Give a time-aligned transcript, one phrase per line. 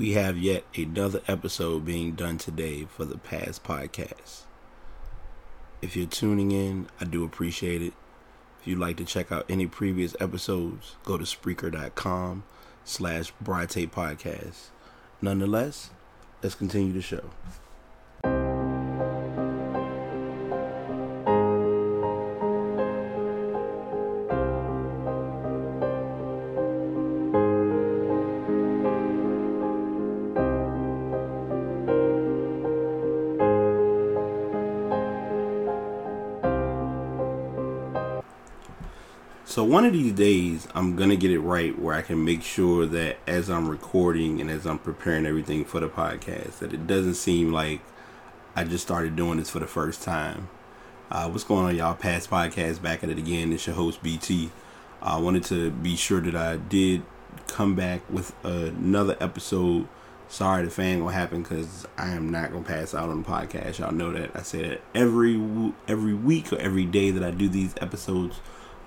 [0.00, 4.44] we have yet another episode being done today for the Pass podcast.
[5.82, 7.92] If you're tuning in, I do appreciate it.
[8.58, 12.44] If you'd like to check out any previous episodes, go to Spreaker.com
[12.82, 14.70] slash Brite Podcast.
[15.20, 15.90] Nonetheless,
[16.42, 17.28] let's continue the show.
[39.90, 43.50] Of these days, I'm gonna get it right where I can make sure that as
[43.50, 47.80] I'm recording and as I'm preparing everything for the podcast, that it doesn't seem like
[48.54, 50.48] I just started doing this for the first time.
[51.10, 51.96] Uh, what's going on, y'all?
[51.96, 53.52] Pass podcast, back at it again.
[53.52, 54.52] It's your host BT.
[55.02, 57.02] I wanted to be sure that I did
[57.48, 59.88] come back with another episode.
[60.28, 63.80] Sorry, the fan gonna happen because I am not gonna pass out on the podcast.
[63.80, 65.34] Y'all know that I say that every
[65.88, 68.38] every week or every day that I do these episodes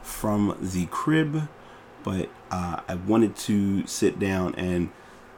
[0.04, 1.48] from the crib,
[2.04, 4.92] but uh, I wanted to sit down and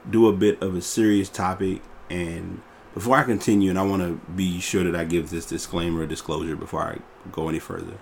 [0.09, 1.81] do a bit of a serious topic.
[2.09, 2.61] And
[2.93, 6.05] before I continue, and I want to be sure that I give this disclaimer, or
[6.05, 6.99] disclosure before I
[7.31, 7.97] go any further.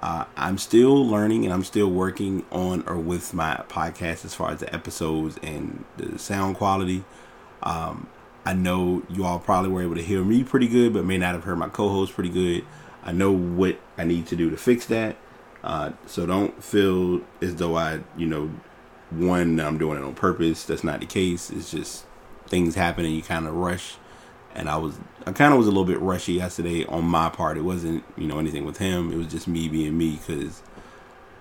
[0.00, 4.50] Uh, I'm still learning and I'm still working on or with my podcast as far
[4.50, 7.04] as the episodes and the sound quality.
[7.62, 8.08] Um,
[8.44, 11.34] I know you all probably were able to hear me pretty good, but may not
[11.34, 12.64] have heard my co host pretty good.
[13.02, 15.16] I know what I need to do to fix that.
[15.64, 18.50] Uh, so don't feel as though I, you know,
[19.10, 20.64] one, I'm doing it on purpose.
[20.66, 21.50] That's not the case.
[21.50, 22.04] It's just
[22.46, 23.96] things happen and you kind of rush.
[24.54, 27.56] And I was, I kind of was a little bit rushy yesterday on my part.
[27.56, 29.10] It wasn't, you know, anything with him.
[29.10, 30.62] It was just me being me because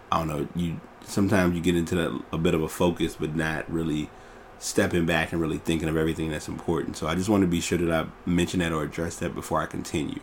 [0.09, 0.47] I don't know.
[0.55, 4.09] You sometimes you get into that, a bit of a focus, but not really
[4.57, 6.95] stepping back and really thinking of everything that's important.
[6.95, 9.61] So I just want to be sure that I mention that or address that before
[9.61, 10.21] I continue.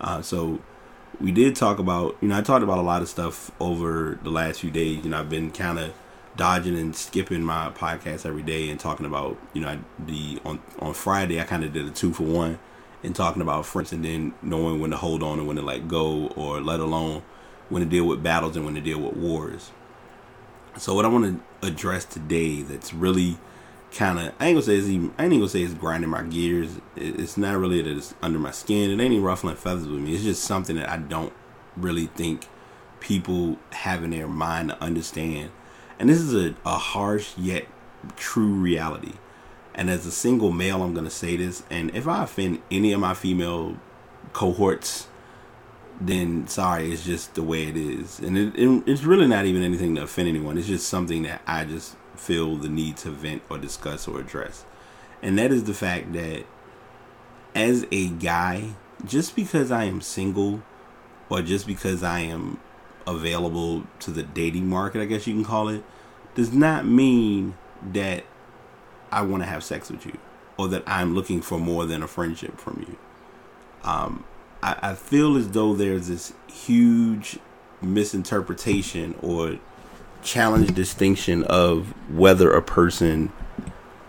[0.00, 0.60] Uh, so
[1.20, 4.30] we did talk about, you know, I talked about a lot of stuff over the
[4.30, 5.04] last few days.
[5.04, 5.92] You know, I've been kind of
[6.36, 10.94] dodging and skipping my podcast every day and talking about, you know, the on on
[10.94, 12.58] Friday I kind of did a two for one
[13.02, 15.88] and talking about friends and then knowing when to hold on and when to let
[15.88, 17.22] go or let alone
[17.68, 19.72] when to deal with battles and when to deal with wars.
[20.76, 23.36] So what I want to address today that's really
[23.92, 26.22] kind of I ain't gonna say it's even I ain't gonna say it's grinding my
[26.22, 26.80] gears.
[26.96, 28.90] It's not really that it's under my skin.
[28.90, 30.14] It ain't even ruffling feathers with me.
[30.14, 31.32] It's just something that I don't
[31.76, 32.46] really think
[33.00, 35.50] people have in their mind to understand.
[35.98, 37.66] And this is a, a harsh yet
[38.16, 39.12] true reality.
[39.74, 41.62] And as a single male, I'm gonna say this.
[41.70, 43.76] And if I offend any of my female
[44.32, 45.08] cohorts,
[46.00, 48.20] then sorry, it's just the way it is.
[48.20, 50.58] And it, it, it's really not even anything to offend anyone.
[50.58, 54.64] It's just something that I just feel the need to vent or discuss or address.
[55.22, 56.44] And that is the fact that
[57.54, 58.74] as a guy,
[59.04, 60.62] just because I am single
[61.28, 62.60] or just because I am
[63.06, 65.82] available to the dating market, I guess you can call it,
[66.34, 67.56] does not mean
[67.92, 68.24] that
[69.10, 70.18] I want to have sex with you
[70.56, 72.98] or that I'm looking for more than a friendship from you.
[73.82, 74.24] Um,
[74.62, 77.38] I, I feel as though there's this huge
[77.80, 79.58] misinterpretation or
[80.22, 83.32] challenge distinction of whether a person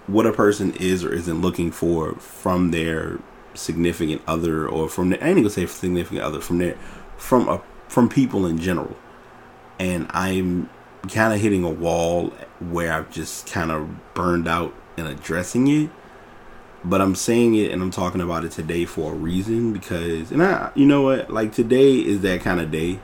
[0.09, 3.19] what a person is or isn't looking for from their
[3.53, 6.75] significant other or from their, I ain't gonna say significant other from their
[7.17, 8.95] from a from people in general.
[9.77, 10.69] And I'm
[11.09, 15.89] kind of hitting a wall where I've just kind of burned out in addressing it.
[16.83, 20.41] But I'm saying it and I'm talking about it today for a reason because and
[20.41, 22.99] I you know what like today is that kind of day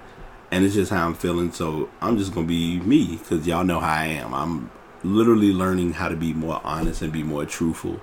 [0.55, 1.51] and it's just how I'm feeling.
[1.51, 4.33] So I'm just gonna be me because y'all know how I am.
[4.33, 4.71] I'm
[5.03, 7.99] literally learning how to be more honest and be more truthful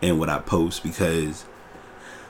[0.00, 1.46] in what I post because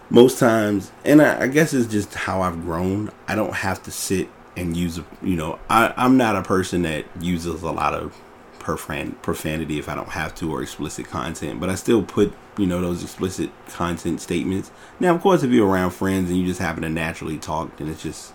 [0.08, 3.10] most times, and I, I guess it's just how I've grown.
[3.28, 6.80] I don't have to sit and use, a, you know, I, I'm not a person
[6.82, 8.16] that uses a lot of
[8.60, 12.66] profan profanity if I don't have to or explicit content, but I still put you
[12.66, 14.70] know those explicit content statements.
[14.98, 17.90] Now, of course, if you're around friends and you just happen to naturally talk, then
[17.90, 18.32] it's just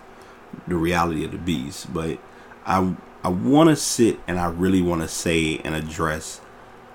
[0.66, 1.92] the reality of the beast.
[1.92, 2.18] But
[2.64, 6.40] I I want to sit and I really want to say and address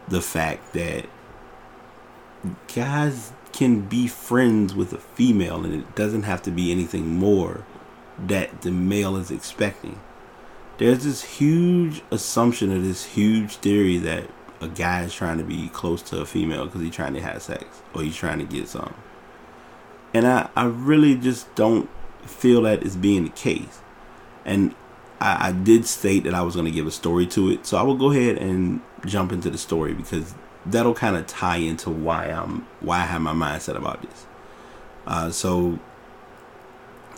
[0.08, 1.06] the fact that
[2.74, 7.66] guys can be friends with a female and it doesn't have to be anything more
[8.18, 10.00] that the male is expecting.
[10.78, 14.30] There's this huge assumption of this huge theory that
[14.62, 17.42] a guy is trying to be close to a female because he's trying to have
[17.42, 18.94] sex or he's trying to get some.
[20.14, 21.90] And I, I really just don't
[22.26, 23.82] feel that is being the case.
[24.46, 24.74] And
[25.20, 27.78] I, I did state that I was going to give a story to it, so
[27.78, 30.34] I will go ahead and jump into the story because
[30.66, 34.26] that'll kind of tie into why I'm why I have my mindset about this.
[35.06, 35.80] Uh, so,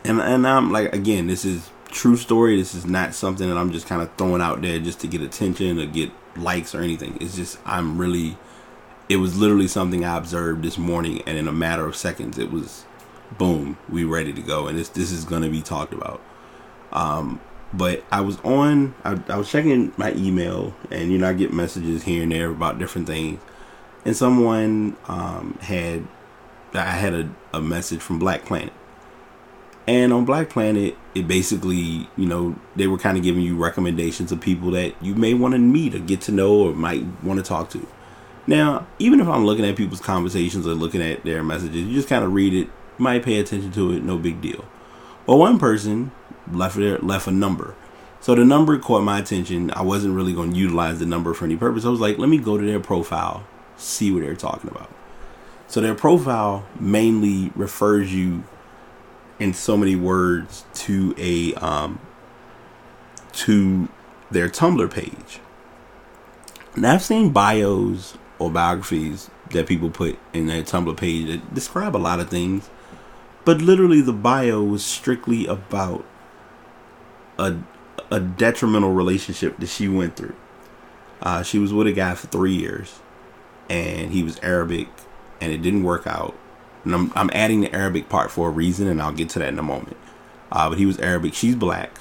[0.04, 2.58] and and I'm like again, this is true story.
[2.58, 5.22] This is not something that I'm just kind of throwing out there just to get
[5.22, 7.18] attention or get likes or anything.
[7.22, 8.38] It's just I'm really.
[9.10, 12.52] It was literally something I observed this morning, and in a matter of seconds, it
[12.52, 12.86] was,
[13.38, 16.22] boom, we ready to go, and this this is gonna be talked about.
[16.92, 17.40] Um,
[17.74, 21.52] but I was on, I, I was checking my email, and you know, I get
[21.52, 23.42] messages here and there about different things.
[24.06, 26.08] And someone um, had,
[26.74, 28.74] I had a, a message from Black Planet.
[29.88, 34.32] And on Black Planet, it basically, you know, they were kind of giving you recommendations
[34.32, 37.40] of people that you may want to meet or get to know or might want
[37.40, 37.86] to talk to.
[38.46, 42.10] Now, even if I'm looking at people's conversations or looking at their messages, you just
[42.10, 44.66] kind of read it, might pay attention to it, no big deal.
[45.26, 46.12] Well, one person
[46.52, 47.76] left left a number.
[48.20, 49.72] So the number caught my attention.
[49.72, 51.84] I wasn't really going to utilize the number for any purpose.
[51.84, 53.46] I was like, let me go to their profile,
[53.76, 54.90] see what they're talking about.
[55.68, 58.44] So their profile mainly refers you
[59.40, 62.00] in so many words to a um,
[63.34, 63.90] to
[64.32, 65.40] their Tumblr page.
[66.76, 71.96] Now I've seen bios or biographies that people put in their Tumblr page that describe
[71.96, 72.70] a lot of things,
[73.46, 76.06] but literally the bio was strictly about
[77.38, 77.58] a
[78.12, 80.36] a detrimental relationship that she went through.
[81.22, 83.00] Uh, she was with a guy for three years,
[83.70, 84.88] and he was Arabic,
[85.42, 86.36] and it didn't work out.
[86.84, 89.48] And I'm, I'm adding the Arabic part for a reason, and I'll get to that
[89.48, 89.98] in a moment.
[90.52, 91.98] Uh, but he was Arabic, she's black,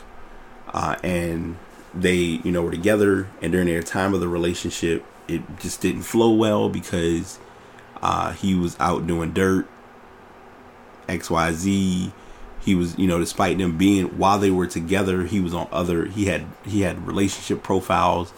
[0.69, 1.57] uh, and
[1.95, 3.29] they, you know, were together.
[3.41, 7.39] And during their time of the relationship, it just didn't flow well because
[8.03, 9.67] uh, he was out doing dirt,
[11.13, 12.13] X, Y, Z.
[12.61, 16.07] He was you know despite them being while they were together he was on other
[16.07, 18.33] he had he had relationship profiles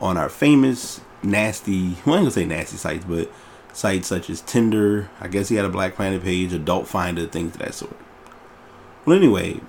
[0.00, 3.30] on our famous nasty well, I'm gonna say nasty sites but
[3.72, 5.08] sites such as tinder.
[5.20, 7.96] I guess he had a black planet page adult finder things of that sort.
[9.04, 9.60] Well anyway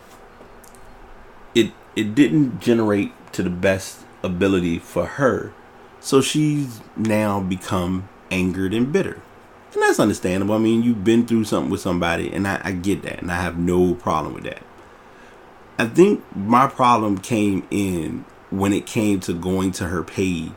[1.53, 5.53] it it didn't generate to the best ability for her.
[5.99, 9.21] So she's now become angered and bitter
[9.73, 10.55] and that's understandable.
[10.55, 13.41] I mean, you've been through something with somebody, and I, I get that, and I
[13.41, 14.63] have no problem with that.
[15.77, 20.51] I think my problem came in when it came to going to her page,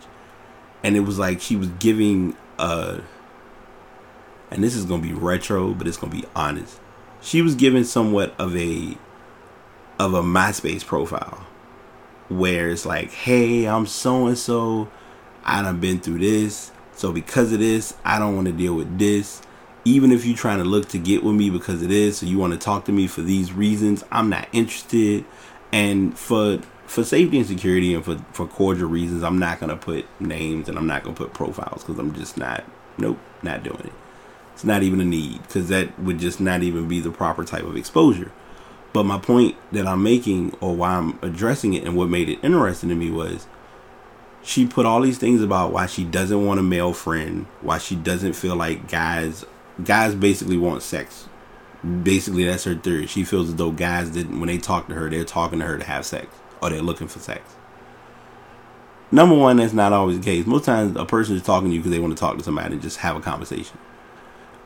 [0.82, 3.00] and it was like she was giving a,
[4.50, 6.80] and this is gonna be retro, but it's gonna be honest.
[7.20, 8.98] She was giving somewhat of a,
[9.98, 11.46] of a MySpace profile,
[12.28, 14.88] where it's like, hey, I'm so and so,
[15.44, 18.98] I done been through this so because of this, I don't want to deal with
[18.98, 19.42] this.
[19.84, 22.38] Even if you're trying to look to get with me because of this, or you
[22.38, 25.24] want to talk to me for these reasons, I'm not interested.
[25.72, 30.06] And for for safety and security and for, for cordial reasons, I'm not gonna put
[30.20, 32.64] names and I'm not gonna put profiles because I'm just not
[32.98, 33.92] nope, not doing it.
[34.52, 37.64] It's not even a need because that would just not even be the proper type
[37.64, 38.30] of exposure.
[38.92, 42.38] But my point that I'm making or why I'm addressing it and what made it
[42.42, 43.48] interesting to me was
[44.44, 47.96] she put all these things about why she doesn't want a male friend, why she
[47.96, 49.44] doesn't feel like guys
[49.82, 51.28] guys basically want sex.
[52.02, 53.06] Basically that's her theory.
[53.06, 55.78] She feels as though guys didn't when they talk to her, they're talking to her
[55.78, 56.26] to have sex
[56.62, 57.56] or they're looking for sex.
[59.10, 60.46] Number one, that's not always the case.
[60.46, 62.74] Most times a person is talking to you because they want to talk to somebody
[62.74, 63.78] and just have a conversation.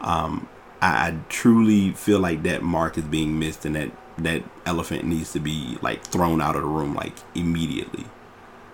[0.01, 0.49] Um,
[0.81, 5.33] I, I truly feel like that mark is being missed and that that elephant needs
[5.33, 8.05] to be like thrown out of the room like immediately.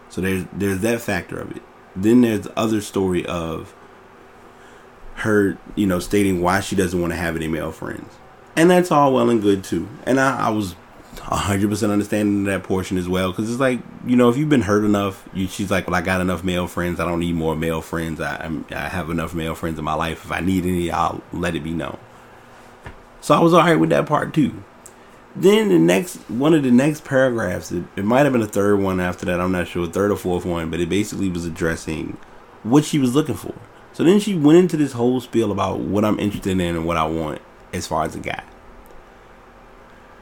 [0.08, 1.62] So there's there's that factor of it.
[1.96, 3.74] Then there's the other story of
[5.16, 8.12] her, you know, stating why she doesn't want to have any male friends.
[8.56, 9.88] And that's all well and good too.
[10.06, 10.74] And I, I was
[11.16, 13.30] 100% understanding that portion as well.
[13.30, 16.00] Because it's like, you know, if you've been hurt enough, you, she's like, well, I
[16.00, 17.00] got enough male friends.
[17.00, 18.20] I don't need more male friends.
[18.20, 20.24] I, I'm, I have enough male friends in my life.
[20.24, 21.98] If I need any, I'll let it be known.
[23.20, 24.62] So I was alright with that part too.
[25.36, 28.80] Then the next one of the next paragraphs, it, it might have been the third
[28.80, 29.40] one after that.
[29.40, 32.16] I'm not sure, third or fourth one, but it basically was addressing
[32.62, 33.54] what she was looking for.
[33.92, 36.96] So then she went into this whole spiel about what I'm interested in and what
[36.96, 38.44] I want as far as a guy.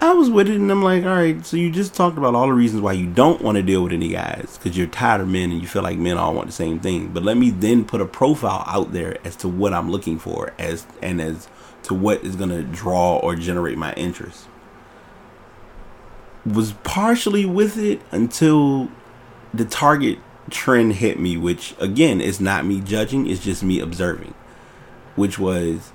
[0.00, 2.46] I was with it and I'm like, all right, so you just talked about all
[2.46, 5.28] the reasons why you don't want to deal with any guys because you're tired of
[5.28, 7.08] men and you feel like men all want the same thing.
[7.08, 10.54] But let me then put a profile out there as to what I'm looking for
[10.58, 11.48] as and as
[11.84, 14.48] to what is going to draw or generate my interest
[16.44, 18.90] was partially with it until
[19.54, 20.18] the target
[20.50, 24.34] trend hit me, which again is not me judging, it's just me observing.
[25.14, 25.92] Which was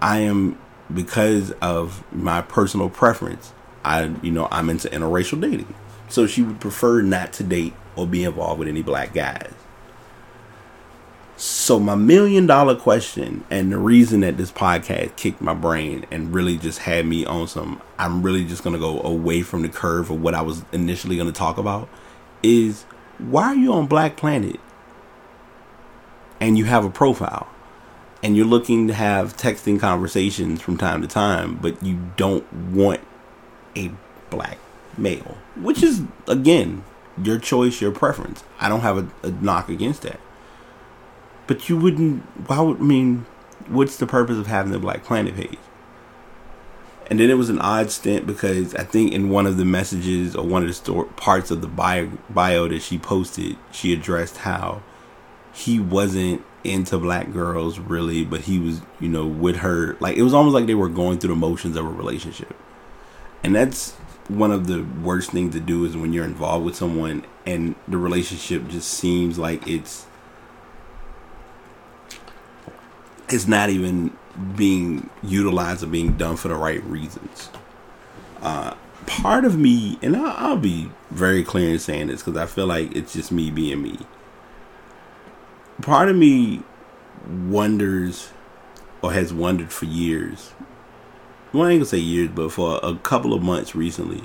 [0.00, 0.58] I am
[0.92, 3.52] because of my personal preference,
[3.84, 5.74] I you know, I'm into interracial dating.
[6.08, 9.52] So she would prefer not to date or be involved with any black guys.
[11.42, 16.34] So my million dollar question and the reason that this podcast kicked my brain and
[16.34, 19.70] really just had me on some I'm really just going to go away from the
[19.70, 21.88] curve of what I was initially going to talk about
[22.42, 22.82] is
[23.16, 24.60] why are you on Black Planet
[26.40, 27.48] and you have a profile
[28.22, 33.00] and you're looking to have texting conversations from time to time but you don't want
[33.74, 33.90] a
[34.28, 34.58] black
[34.98, 36.84] male, which is again
[37.24, 38.44] your choice, your preference.
[38.60, 40.20] I don't have a, a knock against that.
[41.50, 42.22] But you wouldn't.
[42.46, 43.26] Why would I mean?
[43.66, 45.58] What's the purpose of having the Black Planet page?
[47.08, 50.36] And then it was an odd stint because I think in one of the messages
[50.36, 54.84] or one of the parts of the bio, bio that she posted, she addressed how
[55.52, 59.96] he wasn't into black girls really, but he was, you know, with her.
[59.98, 62.54] Like it was almost like they were going through the motions of a relationship.
[63.42, 63.94] And that's
[64.28, 67.98] one of the worst things to do is when you're involved with someone and the
[67.98, 70.06] relationship just seems like it's
[73.30, 74.16] it's not even
[74.56, 77.50] being utilized or being done for the right reasons.
[78.42, 78.74] Uh,
[79.06, 82.66] part of me, and I'll, I'll be very clear in saying this because I feel
[82.66, 83.98] like it's just me being me.
[85.82, 86.62] Part of me
[87.28, 88.30] wonders,
[89.02, 90.52] or has wondered for years,
[91.52, 94.22] well, I ain't gonna say years, but for a couple of months recently,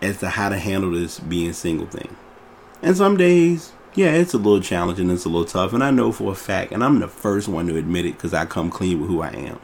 [0.00, 2.16] as to how to handle this being single thing.
[2.82, 6.12] And some days, yeah, it's a little challenging, it's a little tough, and I know
[6.12, 9.00] for a fact, and I'm the first one to admit it because I come clean
[9.00, 9.60] with who I am.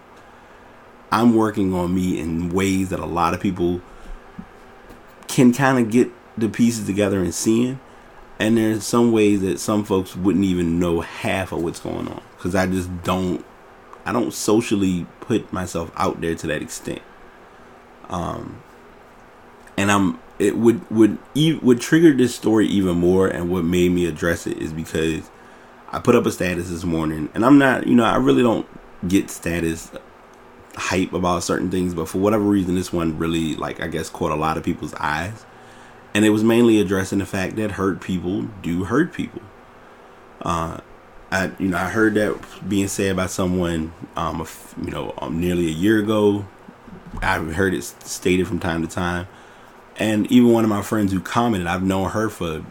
[1.13, 3.81] I'm working on me in ways that a lot of people
[5.29, 7.81] can kind of get the pieces together and seeing.
[8.39, 12.23] And there's some ways that some folks wouldn't even know half of what's going on
[12.37, 13.45] because I just don't
[14.05, 17.03] I don't socially put myself out there to that extent.
[18.09, 18.63] Um,
[19.77, 21.19] and I'm it would would
[21.63, 25.31] would trigger this story even more, and what made me address it is because
[25.91, 28.67] I put up a status this morning, and I'm not, you know, I really don't
[29.09, 29.91] get status
[30.75, 34.31] hype about certain things, but for whatever reason, this one really, like, I guess, caught
[34.31, 35.47] a lot of people's eyes,
[36.15, 39.43] and it was mainly addressing the fact that hurt people do hurt people.
[40.43, 40.79] Uh,
[41.31, 42.39] I you know I heard that
[42.69, 44.47] being said by someone um
[44.83, 46.47] you know um, nearly a year ago.
[47.23, 49.27] I've heard it stated from time to time,
[49.99, 52.65] and even one of my friends who commented, I've known her for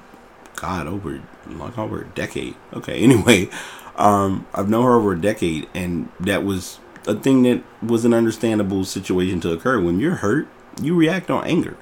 [0.56, 2.56] God over like over a decade.
[2.74, 3.50] Okay, anyway,
[3.96, 8.14] um, I've known her over a decade, and that was a thing that was an
[8.14, 9.80] understandable situation to occur.
[9.80, 10.48] When you're hurt,
[10.82, 11.78] you react on anger,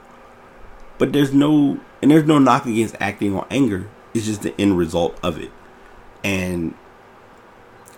[0.98, 3.90] but there's no and there's no knock against acting on anger.
[4.14, 5.52] It's just the end result of it
[6.24, 6.74] and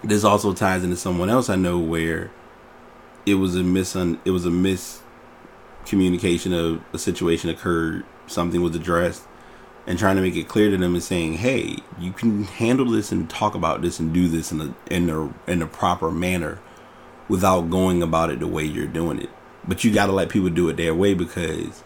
[0.03, 2.31] this also ties into someone else I know where
[3.25, 4.51] it was a mis it was a
[5.85, 9.23] miscommunication of a situation occurred, something was addressed,
[9.87, 13.11] and trying to make it clear to them and saying, "Hey, you can handle this
[13.11, 16.59] and talk about this and do this in a in a in a proper manner,
[17.27, 19.29] without going about it the way you're doing it.
[19.67, 21.83] But you got to let people do it their way because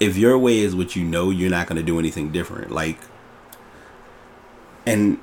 [0.00, 2.70] if your way is what you know, you're not going to do anything different.
[2.70, 2.98] Like,
[4.86, 5.18] and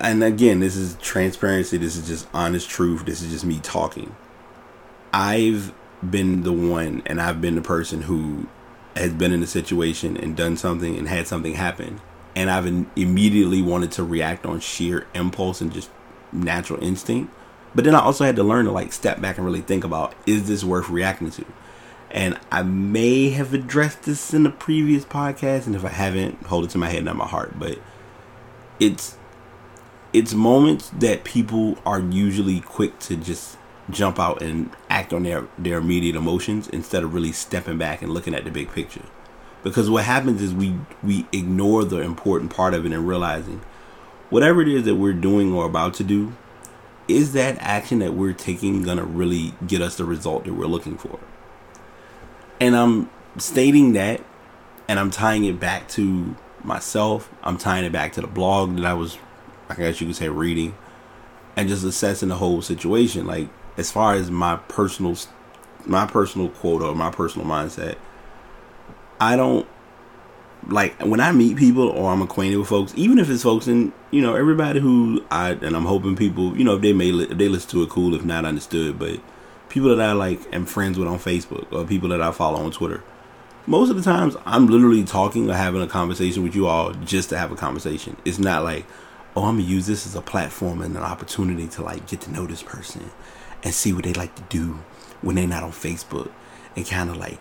[0.00, 1.76] and again, this is transparency.
[1.78, 3.04] This is just honest truth.
[3.04, 4.14] This is just me talking.
[5.12, 5.72] I've
[6.08, 8.48] been the one, and I've been the person who
[8.94, 12.00] has been in a situation and done something and had something happen,
[12.34, 15.90] and I've immediately wanted to react on sheer impulse and just
[16.32, 17.32] natural instinct.
[17.74, 20.14] But then I also had to learn to like step back and really think about
[20.26, 21.44] is this worth reacting to?
[22.10, 26.64] And I may have addressed this in a previous podcast, and if I haven't, hold
[26.64, 27.58] it to my head, not my heart.
[27.58, 27.78] But
[28.80, 29.16] it's
[30.12, 33.58] it's moments that people are usually quick to just
[33.90, 38.12] jump out and act on their their immediate emotions instead of really stepping back and
[38.12, 39.04] looking at the big picture.
[39.62, 43.60] Because what happens is we we ignore the important part of it and realizing
[44.30, 46.32] whatever it is that we're doing or about to do
[47.08, 50.96] is that action that we're taking gonna really get us the result that we're looking
[50.96, 51.18] for?
[52.60, 54.22] And i'm stating that
[54.88, 56.34] and i'm tying it back to
[56.64, 57.30] myself.
[57.42, 59.18] I'm tying it back to the blog that i was
[59.68, 60.74] I guess you could say reading
[61.56, 63.26] and just assessing the whole situation.
[63.26, 65.16] Like as far as my personal,
[65.84, 67.96] my personal quote or my personal mindset,
[69.20, 69.66] I don't
[70.68, 73.92] like when I meet people or I'm acquainted with folks, even if it's folks and
[74.10, 77.38] you know everybody who I and I'm hoping people, you know, if they may if
[77.38, 78.14] they listen to it, cool.
[78.14, 78.98] If not, understood.
[78.98, 79.20] But
[79.68, 82.70] people that I like am friends with on Facebook or people that I follow on
[82.70, 83.02] Twitter.
[83.68, 87.30] Most of the times, I'm literally talking or having a conversation with you all just
[87.30, 88.16] to have a conversation.
[88.24, 88.86] It's not like,
[89.34, 92.30] oh, I'm gonna use this as a platform and an opportunity to like get to
[92.30, 93.10] know this person
[93.66, 94.78] and see what they like to do
[95.22, 96.30] when they're not on Facebook
[96.76, 97.40] and kind of like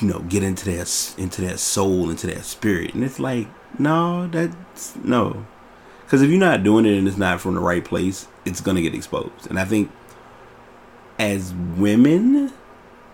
[0.00, 0.86] you know get into their
[1.18, 3.46] into their soul into their spirit and it's like
[3.78, 5.46] no that's no
[6.08, 8.80] Because if you're not doing it and it's not from the right place, it's gonna
[8.80, 9.46] get exposed.
[9.50, 9.90] And I think
[11.18, 12.50] as women,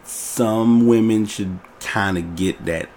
[0.04, 2.88] some women should kind of get that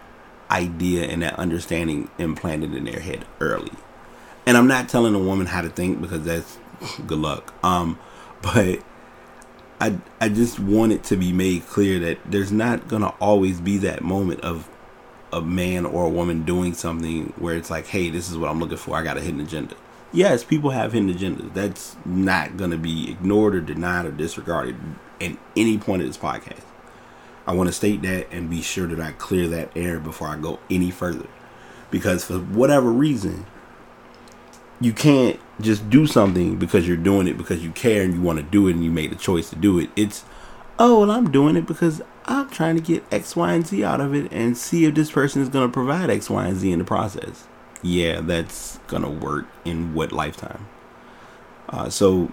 [0.52, 3.72] idea and that understanding implanted in their head early.
[4.46, 6.60] And I'm not telling a woman how to think because that's
[7.08, 7.56] good luck.
[7.64, 7.98] Um,
[8.44, 8.84] but
[9.80, 13.78] I I just want it to be made clear that there's not gonna always be
[13.80, 14.70] that moment of
[15.32, 18.60] a man or a woman doing something where it's like, hey, this is what I'm
[18.60, 18.96] looking for.
[18.96, 19.76] I got a hidden agenda.
[20.14, 21.54] Yes, people have hidden agendas.
[21.54, 24.78] That's not gonna be ignored or denied or disregarded
[25.22, 26.64] at any point of this podcast.
[27.46, 30.36] I want to state that and be sure that I clear that air before I
[30.36, 31.28] go any further.
[31.90, 33.46] Because for whatever reason,
[34.82, 38.38] you can't just do something because you're doing it because you care and you want
[38.38, 39.90] to do it and you made the choice to do it.
[39.96, 40.24] It's,
[40.78, 44.02] oh, well, I'm doing it because I'm trying to get X, Y, and Z out
[44.02, 46.72] of it and see if this person is going to provide X, Y, and Z
[46.72, 47.48] in the process.
[47.82, 50.68] Yeah, that's going to work in what lifetime?
[51.70, 52.32] Uh, so,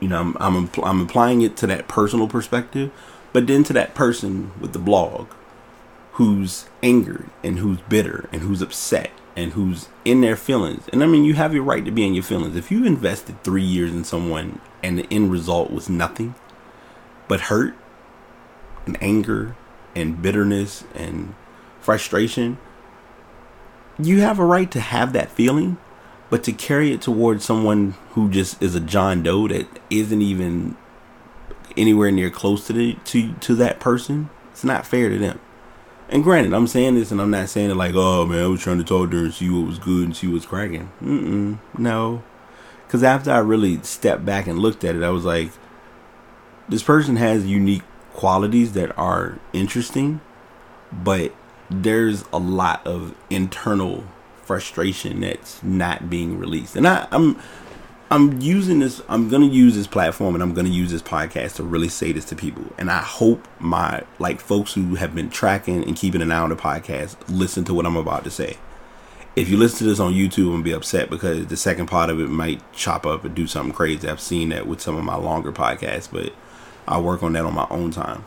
[0.00, 2.92] you know, I'm, I'm, I'm applying it to that personal perspective
[3.36, 5.28] but then to that person with the blog
[6.12, 10.88] who's angered and who's bitter and who's upset and who's in their feelings.
[10.92, 12.56] And I mean, you have your right to be in your feelings.
[12.56, 16.34] If you invested three years in someone and the end result was nothing
[17.28, 17.74] but hurt
[18.86, 19.54] and anger
[19.94, 21.34] and bitterness and
[21.80, 22.58] frustration,
[23.98, 25.76] you have a right to have that feeling.
[26.28, 30.76] But to carry it towards someone who just is a John Doe that isn't even
[31.76, 35.38] anywhere near close to the to to that person, it's not fair to them.
[36.08, 38.60] And granted, I'm saying this, and I'm not saying it like, oh man, I was
[38.60, 40.90] trying to talk to her and see what was good and see what's cracking.
[41.02, 42.22] Mm-mm, no,
[42.86, 45.50] because after I really stepped back and looked at it, I was like,
[46.68, 47.82] this person has unique
[48.12, 50.20] qualities that are interesting,
[50.92, 51.34] but
[51.68, 54.04] there's a lot of internal
[54.44, 56.76] frustration that's not being released.
[56.76, 57.36] And I, I'm
[58.08, 59.02] I'm using this.
[59.08, 62.24] I'm gonna use this platform, and I'm gonna use this podcast to really say this
[62.26, 62.64] to people.
[62.78, 66.50] And I hope my like folks who have been tracking and keeping an eye on
[66.50, 68.58] the podcast listen to what I'm about to say.
[69.34, 72.20] If you listen to this on YouTube and be upset because the second part of
[72.20, 75.16] it might chop up and do something crazy, I've seen that with some of my
[75.16, 76.32] longer podcasts, but
[76.86, 78.24] I'll work on that on my own time.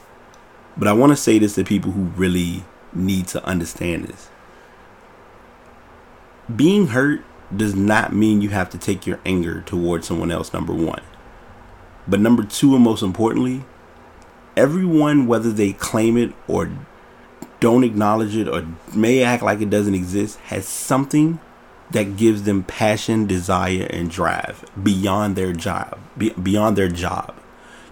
[0.78, 2.64] But I want to say this to people who really
[2.94, 4.30] need to understand this.
[6.54, 7.24] Being hurt
[7.56, 11.02] does not mean you have to take your anger towards someone else, number one.
[12.08, 13.64] But number two, and most importantly,
[14.56, 16.72] everyone, whether they claim it or
[17.60, 21.40] don't acknowledge it or may act like it doesn't exist, has something
[21.92, 25.98] that gives them passion, desire, and drive beyond their job.
[26.18, 27.36] beyond their job.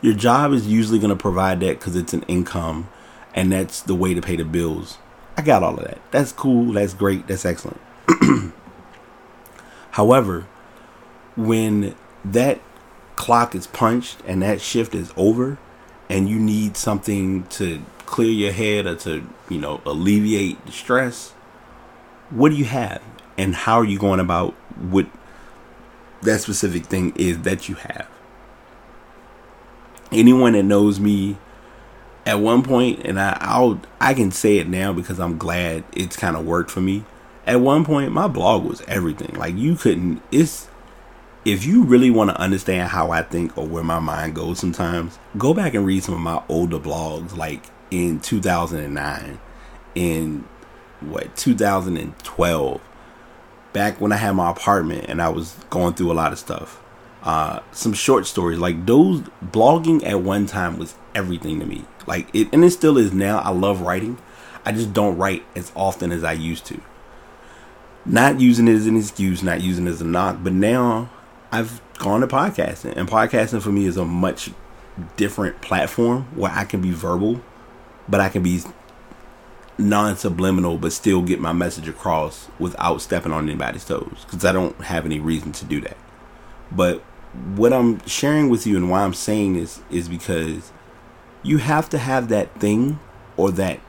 [0.01, 2.89] Your job is usually going to provide that because it's an income
[3.33, 4.97] and that's the way to pay the bills.
[5.35, 5.99] I got all of that.
[6.11, 6.73] That's cool.
[6.73, 7.27] That's great.
[7.27, 7.79] That's excellent.
[9.97, 10.45] However,
[11.35, 12.61] when that
[13.15, 15.57] clock is punched and that shift is over
[16.07, 21.31] and you need something to clear your head or to, you know, alleviate the stress,
[22.29, 23.01] what do you have?
[23.39, 25.07] And how are you going about what
[26.21, 28.07] that specific thing is that you have?
[30.11, 31.37] Anyone that knows me
[32.23, 36.15] at one point, and I, I'll I can say it now because I'm glad it's
[36.15, 37.03] kind of worked for me
[37.47, 39.33] at one point my blog was everything.
[39.35, 40.67] Like you couldn't it's
[41.45, 45.17] if you really want to understand how I think or where my mind goes sometimes,
[45.37, 49.39] go back and read some of my older blogs like in 2009
[49.95, 50.43] in
[50.99, 52.81] what 2012
[53.71, 56.83] back when I had my apartment and I was going through a lot of stuff.
[57.23, 61.85] Uh, some short stories like those blogging at one time was everything to me.
[62.05, 63.39] Like it and it still is now.
[63.39, 64.17] I love writing.
[64.65, 66.81] I just don't write as often as I used to
[68.07, 71.09] not using it as an excuse, not using it as a knock, but now
[71.51, 74.51] I've gone to podcasting, and podcasting for me is a much
[75.15, 77.41] different platform where I can be verbal,
[78.07, 78.61] but I can be
[79.77, 84.75] non-subliminal, but still get my message across without stepping on anybody's toes, because I don't
[84.81, 85.97] have any reason to do that.
[86.71, 87.01] But
[87.55, 90.71] what I'm sharing with you and why I'm saying this is because
[91.43, 92.99] you have to have that thing
[93.35, 93.79] or that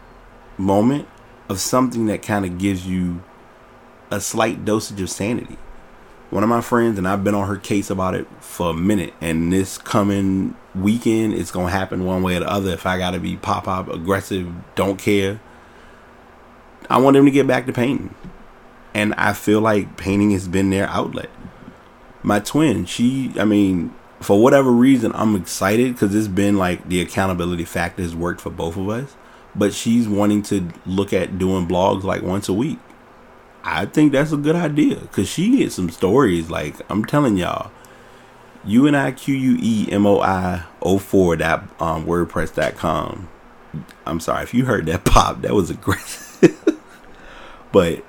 [0.59, 1.09] moment
[1.49, 3.23] of something that kind of gives you
[4.11, 5.57] a slight dosage of sanity.
[6.31, 9.15] One of my friends, and I've been on her case about it for a minute,
[9.21, 12.73] and this coming weekend, it's gonna happen one way or the other.
[12.73, 15.41] If I gotta be pop pop aggressive, don't care.
[16.91, 18.15] I want them to get back to painting,
[18.93, 21.31] and I feel like painting has been their outlet.
[22.23, 27.01] My twin, she, I mean, for whatever reason, I'm excited because it's been like the
[27.01, 29.17] accountability factor has worked for both of us.
[29.55, 32.79] But she's wanting to look at doing blogs like once a week
[33.65, 36.51] I think that's a good idea because she gets some stories.
[36.51, 37.71] Like I'm telling y'all,
[38.65, 43.29] U N I Q U E M O I 04 dot um, WordPress dot com.
[44.07, 45.43] I'm sorry if you heard that pop.
[45.43, 46.79] That was aggressive.
[47.73, 48.05] but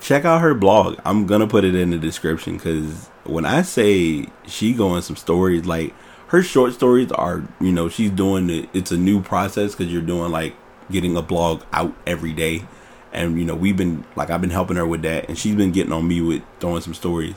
[0.00, 0.98] check out her blog.
[1.04, 5.64] I'm gonna put it in the description because when I say she going some stories,
[5.64, 5.94] like
[6.28, 8.68] her short stories are, you know, she's doing it.
[8.72, 10.54] It's a new process because you're doing like
[10.90, 12.66] getting a blog out every day,
[13.14, 15.72] and you know we've been like I've been helping her with that, and she's been
[15.72, 17.36] getting on me with throwing some stories.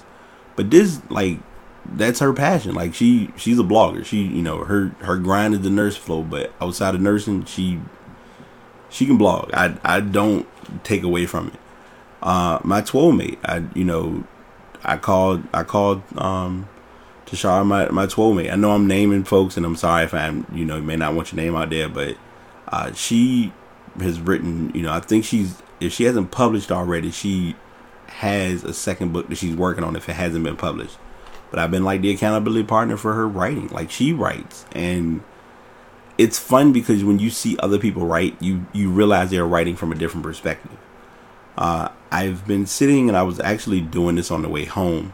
[0.55, 1.39] But this like
[1.85, 2.75] that's her passion.
[2.75, 4.03] Like she she's a blogger.
[4.05, 7.79] She you know her her grind is the nurse flow, but outside of nursing, she
[8.89, 9.51] she can blog.
[9.53, 10.47] I I don't
[10.83, 11.59] take away from it.
[12.21, 14.23] Uh, my twelve mate, I you know,
[14.83, 16.67] I called I called um
[17.25, 18.49] Tashara my my twelve mate.
[18.49, 21.31] I know I'm naming folks, and I'm sorry if I'm you know may not want
[21.31, 22.17] your name out there, but
[22.69, 23.53] uh, she
[23.99, 24.71] has written.
[24.73, 27.55] You know, I think she's if she hasn't published already, she
[28.07, 30.97] has a second book that she's working on if it hasn't been published.
[31.49, 33.67] But I've been like the accountability partner for her writing.
[33.67, 35.23] Like she writes and
[36.17, 39.91] it's fun because when you see other people write, you you realize they're writing from
[39.91, 40.77] a different perspective.
[41.57, 45.13] Uh, I've been sitting and I was actually doing this on the way home.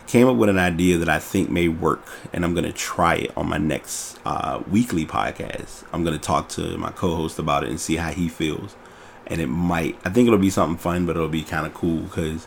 [0.00, 2.72] I came up with an idea that I think may work, and I'm going to
[2.72, 5.84] try it on my next uh, weekly podcast.
[5.92, 8.76] I'm going to talk to my co-host about it and see how he feels.
[9.26, 12.00] And it might, I think it'll be something fun, but it'll be kind of cool
[12.00, 12.46] because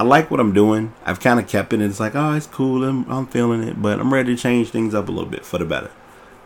[0.00, 0.94] I like what I'm doing.
[1.04, 1.80] I've kind of kept it.
[1.80, 2.84] And it's like, oh, it's cool.
[2.84, 5.58] I'm, I'm feeling it, but I'm ready to change things up a little bit for
[5.58, 5.90] the better.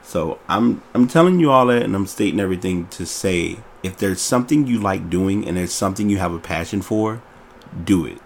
[0.03, 4.22] So I'm I'm telling you all that, and I'm stating everything to say if there's
[4.22, 7.22] something you like doing and there's something you have a passion for,
[7.85, 8.18] do it.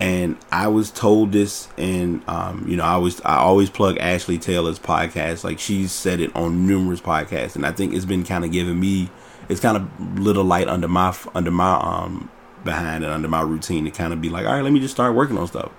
[0.00, 4.38] And I was told this, and um, you know, I was I always plug Ashley
[4.38, 5.44] Taylor's podcast.
[5.44, 8.80] Like she's said it on numerous podcasts, and I think it's been kind of giving
[8.80, 9.08] me,
[9.52, 12.30] it's kind of little light under my under my um
[12.64, 14.94] behind and under my routine to kind of be like, all right, let me just
[14.94, 15.70] start working on stuff.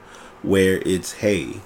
[0.42, 1.62] Where it's, hey,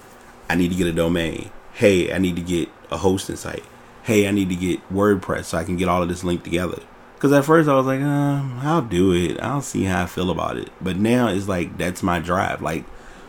[0.48, 1.50] I need to get a domain.
[1.72, 3.64] Hey, I need to get a hosting site.
[4.02, 6.80] Hey, I need to get WordPress so I can get all of this linked together.
[7.14, 9.40] Because at first I was like, um, I'll do it.
[9.40, 10.70] I'll see how I feel about it.
[10.80, 12.62] But now it's like, that's my drive.
[12.62, 12.84] Like,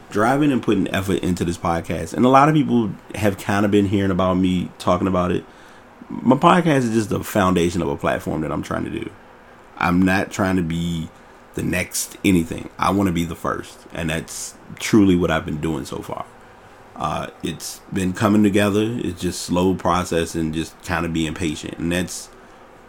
[0.10, 2.14] driving and putting effort into this podcast.
[2.14, 5.44] And a lot of people have kind of been hearing about me talking about it.
[6.10, 9.10] My podcast is just the foundation of a platform that I'm trying to do.
[9.78, 11.10] I'm not trying to be
[11.54, 12.70] the next anything.
[12.78, 16.26] I want to be the first, and that's truly what I've been doing so far.
[16.96, 18.84] Uh, it's been coming together.
[19.00, 22.30] It's just slow process and just kind of being patient, and that's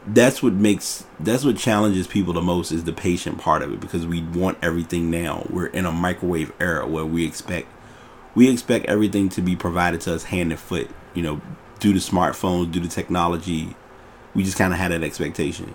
[0.06, 3.80] that's what makes that's what challenges people the most is the patient part of it
[3.80, 5.46] because we want everything now.
[5.50, 7.68] We're in a microwave era where we expect
[8.34, 10.90] we expect everything to be provided to us hand and foot.
[11.14, 11.40] You know,
[11.80, 13.74] due to smartphones, due to technology,
[14.34, 15.74] we just kind of had that expectation,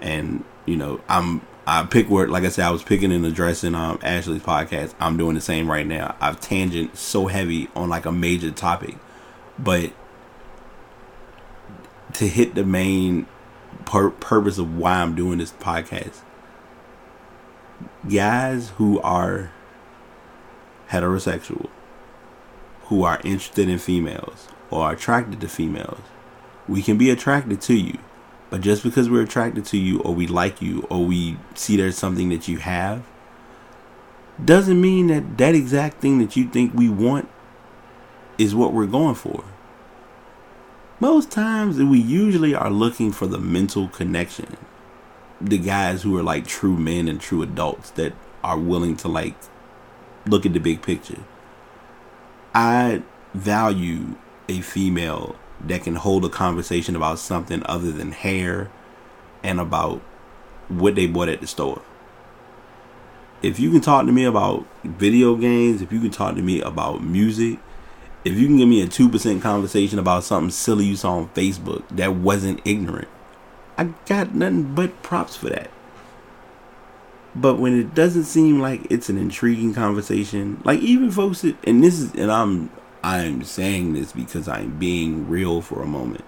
[0.00, 3.74] and you know, I'm I pick where, like I said, I was picking and addressing
[3.74, 4.94] um, Ashley's podcast.
[4.98, 6.16] I'm doing the same right now.
[6.18, 8.96] I've tangent so heavy on like a major topic,
[9.58, 9.92] but
[12.14, 13.26] to hit the main
[13.84, 16.22] pur- purpose of why I'm doing this podcast,
[18.10, 19.52] guys who are
[20.88, 21.68] heterosexual,
[22.88, 26.02] who are interested in females or attracted to females,
[26.66, 27.98] we can be attracted to you
[28.50, 31.96] but just because we're attracted to you or we like you or we see there's
[31.96, 33.02] something that you have
[34.42, 37.28] doesn't mean that that exact thing that you think we want
[38.38, 39.44] is what we're going for.
[41.00, 44.56] Most times we usually are looking for the mental connection.
[45.40, 49.34] The guys who are like true men and true adults that are willing to like
[50.26, 51.22] look at the big picture.
[52.54, 53.02] I
[53.34, 54.16] value
[54.48, 58.70] a female that can hold a conversation about something other than hair
[59.42, 60.00] and about
[60.68, 61.82] what they bought at the store.
[63.42, 66.60] If you can talk to me about video games, if you can talk to me
[66.60, 67.58] about music,
[68.24, 71.84] if you can give me a 2% conversation about something silly you saw on Facebook
[71.90, 73.08] that wasn't ignorant,
[73.76, 75.70] I got nothing but props for that.
[77.40, 81.84] But when it doesn't seem like it's an intriguing conversation, like even folks that, and
[81.84, 82.70] this is, and I'm
[83.04, 86.24] I'm saying this because I'm being real for a moment.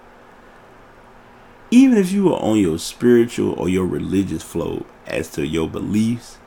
[1.69, 6.37] Even if you are on your spiritual or your religious flow as to your beliefs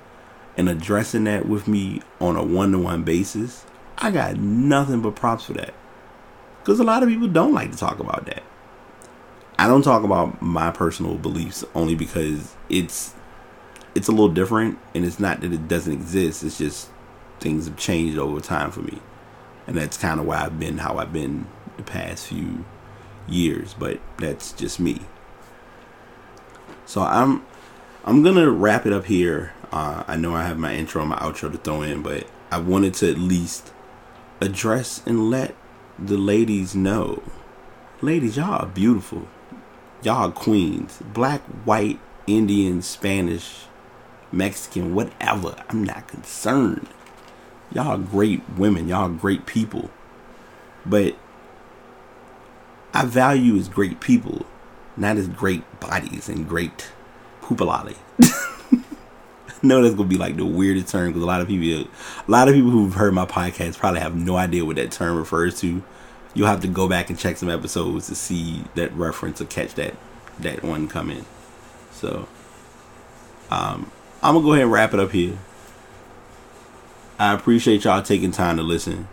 [0.57, 3.67] and addressing that with me on a one to one basis,
[3.99, 5.75] I got nothing but props for that.
[6.61, 8.43] Because a lot of people don't like to talk about that.
[9.59, 13.15] I don't talk about my personal beliefs only because it's
[13.95, 16.91] it's a little different and it's not that it doesn't exist, it's just
[17.41, 19.01] things have changed over time for me
[19.67, 22.65] and that's kind of why I've been how I've been the past few
[23.27, 23.75] years.
[23.75, 25.01] But that's just me.
[26.87, 27.45] So I'm
[28.05, 29.53] I'm gonna wrap it up here.
[29.73, 32.59] Uh, I know I have my intro and my outro to throw in, but I
[32.59, 33.73] wanted to at least
[34.41, 35.55] address and let
[35.99, 37.23] the ladies know.
[38.01, 39.27] Ladies, y'all are beautiful.
[40.03, 41.01] Y'all are queens.
[41.03, 43.65] Black, white, Indian, Spanish,
[44.33, 45.55] Mexican, whatever.
[45.69, 46.89] I'm not concerned.
[47.73, 48.89] Y'all great women.
[48.89, 49.91] Y'all great people.
[50.87, 51.17] But
[52.93, 54.47] I value as great people,
[54.97, 56.91] not as great bodies and great
[57.43, 57.97] poopalali.
[59.65, 61.91] know that's gonna be like the weirdest term because a lot of people,
[62.27, 65.17] a lot of people who've heard my podcast probably have no idea what that term
[65.17, 65.83] refers to.
[66.35, 69.75] You'll have to go back and check some episodes to see that reference or catch
[69.75, 69.95] that
[70.41, 71.25] that one come in.
[71.93, 72.29] So,
[73.51, 73.91] um,
[74.25, 75.37] I'm gonna go ahead and wrap it up here.
[77.19, 79.07] I appreciate y'all taking time to listen.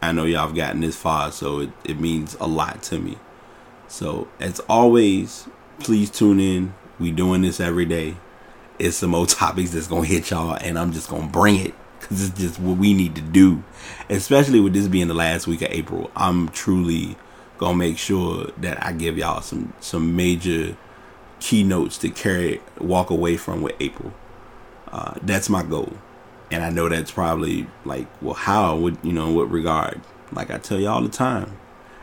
[0.00, 3.18] I know y'all have gotten this far, so it, it means a lot to me.
[3.86, 5.46] So, as always,
[5.78, 6.72] please tune in.
[6.98, 8.16] We doing this every day.
[8.78, 12.26] It's some old topics that's gonna hit y'all, and I'm just gonna bring it because
[12.26, 13.62] it's just what we need to do.
[14.08, 17.16] Especially with this being the last week of April, I'm truly
[17.58, 20.78] gonna make sure that I give y'all some some major
[21.40, 24.14] keynotes to carry walk away from with April.
[24.92, 25.92] Uh, that's my goal,
[26.50, 30.00] and I know that's probably like, well, how would you know what regard?
[30.32, 31.58] Like I tell you all the time,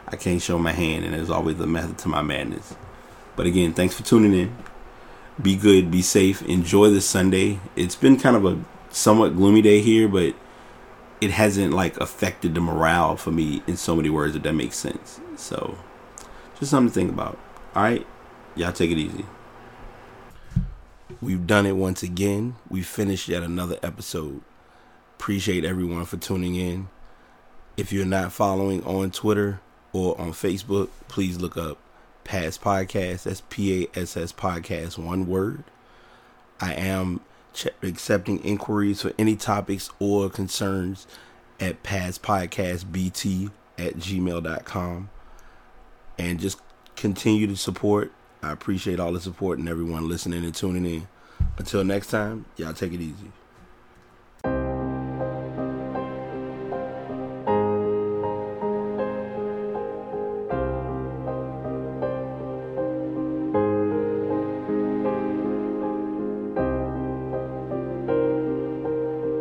[0.07, 2.75] I can't show my hand, and there's always a method to my madness.
[3.35, 4.55] But again, thanks for tuning in.
[5.41, 7.59] Be good, be safe, enjoy this Sunday.
[7.75, 10.35] It's been kind of a somewhat gloomy day here, but
[11.19, 14.75] it hasn't like affected the morale for me in so many words if that makes
[14.75, 15.19] sense.
[15.35, 15.77] So,
[16.59, 17.39] just something to think about.
[17.75, 18.05] All right,
[18.55, 19.25] y'all take it easy.
[21.23, 22.57] We've done it once again.
[22.69, 24.41] We finished yet another episode.
[25.17, 26.89] Appreciate everyone for tuning in.
[27.77, 29.62] If you're not following on Twitter
[29.93, 31.77] or on Facebook, please look up
[32.25, 33.23] Pass Podcast.
[33.23, 35.63] That's P A S S Podcast, one word.
[36.59, 37.21] I am
[37.53, 41.07] ch- accepting inquiries for any topics or concerns
[41.57, 45.09] at Pass Podcast BT at gmail.com.
[46.17, 46.59] And just
[46.97, 48.12] continue to support.
[48.41, 51.07] I appreciate all the support and everyone listening and tuning in.
[51.57, 53.31] Until next time, y'all take it easy.